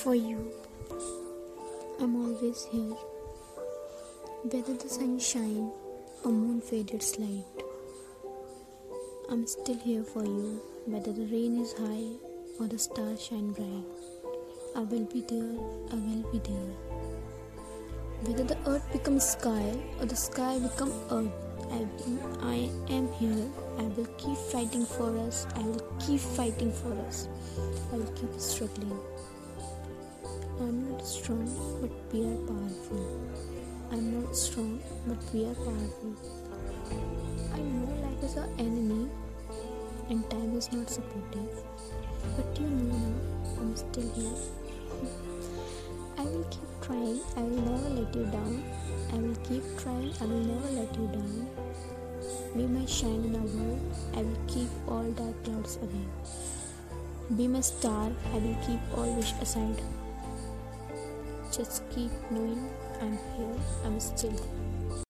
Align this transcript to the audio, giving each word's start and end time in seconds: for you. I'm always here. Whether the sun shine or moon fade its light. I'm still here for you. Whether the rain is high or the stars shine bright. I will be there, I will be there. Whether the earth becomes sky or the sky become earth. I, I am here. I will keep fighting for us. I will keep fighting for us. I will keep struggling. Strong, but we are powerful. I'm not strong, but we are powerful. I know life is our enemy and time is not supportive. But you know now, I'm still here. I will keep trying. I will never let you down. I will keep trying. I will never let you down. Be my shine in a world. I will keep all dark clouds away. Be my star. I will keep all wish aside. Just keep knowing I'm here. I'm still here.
for 0.00 0.14
you. 0.14 0.50
I'm 2.00 2.16
always 2.16 2.64
here. 2.72 2.96
Whether 4.44 4.72
the 4.72 4.88
sun 4.88 5.18
shine 5.18 5.70
or 6.24 6.32
moon 6.32 6.62
fade 6.62 6.90
its 6.92 7.18
light. 7.18 7.44
I'm 9.28 9.46
still 9.46 9.76
here 9.76 10.02
for 10.02 10.24
you. 10.24 10.62
Whether 10.86 11.12
the 11.12 11.26
rain 11.26 11.60
is 11.60 11.74
high 11.74 12.16
or 12.58 12.66
the 12.66 12.78
stars 12.78 13.22
shine 13.22 13.52
bright. 13.52 13.84
I 14.74 14.80
will 14.80 15.04
be 15.04 15.20
there, 15.20 15.52
I 15.92 15.96
will 15.96 16.24
be 16.32 16.38
there. 16.48 16.72
Whether 18.24 18.44
the 18.44 18.58
earth 18.70 18.90
becomes 18.92 19.28
sky 19.28 19.76
or 20.00 20.06
the 20.06 20.16
sky 20.16 20.58
become 20.60 20.94
earth. 21.10 21.32
I, 21.70 21.86
I 22.40 22.70
am 22.88 23.12
here. 23.20 23.46
I 23.76 23.82
will 23.82 24.08
keep 24.16 24.38
fighting 24.50 24.86
for 24.86 25.14
us. 25.26 25.46
I 25.56 25.62
will 25.62 25.84
keep 26.00 26.20
fighting 26.20 26.72
for 26.72 26.92
us. 27.06 27.28
I 27.92 27.96
will 27.96 28.12
keep 28.12 28.32
struggling. 28.40 28.98
Strong, 31.20 31.52
but 31.82 31.90
we 32.14 32.24
are 32.24 32.40
powerful. 32.48 33.20
I'm 33.92 34.22
not 34.22 34.34
strong, 34.34 34.80
but 35.06 35.18
we 35.34 35.44
are 35.44 35.54
powerful. 35.54 36.16
I 37.52 37.58
know 37.58 37.92
life 38.00 38.24
is 38.24 38.38
our 38.38 38.48
enemy 38.58 39.06
and 40.08 40.30
time 40.30 40.56
is 40.56 40.72
not 40.72 40.88
supportive. 40.88 41.60
But 42.36 42.58
you 42.58 42.66
know 42.66 42.96
now, 42.96 43.60
I'm 43.60 43.76
still 43.76 44.10
here. 44.14 44.32
I 46.16 46.22
will 46.22 46.44
keep 46.44 46.70
trying. 46.80 47.20
I 47.36 47.42
will 47.42 47.62
never 47.68 47.90
let 48.00 48.14
you 48.14 48.24
down. 48.24 48.64
I 49.12 49.16
will 49.16 49.36
keep 49.44 49.64
trying. 49.76 50.14
I 50.22 50.24
will 50.24 50.40
never 50.40 50.70
let 50.70 50.96
you 50.96 51.06
down. 51.08 51.48
Be 52.56 52.66
my 52.66 52.86
shine 52.86 53.24
in 53.28 53.34
a 53.34 53.44
world. 53.44 53.80
I 54.14 54.22
will 54.22 54.44
keep 54.48 54.70
all 54.88 55.04
dark 55.12 55.44
clouds 55.44 55.76
away. 55.82 56.06
Be 57.36 57.46
my 57.46 57.60
star. 57.60 58.10
I 58.32 58.38
will 58.38 58.56
keep 58.66 58.80
all 58.96 59.12
wish 59.16 59.32
aside. 59.42 59.82
Just 61.50 61.82
keep 61.90 62.12
knowing 62.30 62.70
I'm 63.00 63.18
here. 63.36 63.56
I'm 63.84 63.98
still 63.98 64.30
here. 64.30 65.09